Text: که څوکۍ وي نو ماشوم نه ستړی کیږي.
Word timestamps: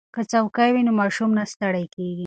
که 0.15 0.21
څوکۍ 0.31 0.69
وي 0.73 0.81
نو 0.87 0.91
ماشوم 1.01 1.29
نه 1.37 1.43
ستړی 1.51 1.85
کیږي. 1.95 2.19